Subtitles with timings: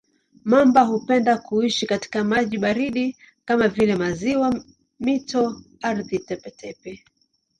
[0.45, 4.63] Mamba hupenda kuishi katika maji baridi kama vile maziwa,
[4.99, 7.05] mito, ardhi tepe-tepe.